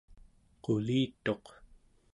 [0.63, 1.45] qulituq